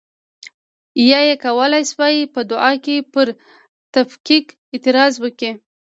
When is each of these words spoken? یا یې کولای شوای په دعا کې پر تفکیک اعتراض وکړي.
یا 1.09 1.19
یې 1.29 1.35
کولای 1.45 1.83
شوای 1.91 2.31
په 2.33 2.41
دعا 2.51 2.71
کې 2.83 2.95
پر 3.13 3.27
تفکیک 3.93 4.45
اعتراض 4.73 5.13
وکړي. 5.19 5.51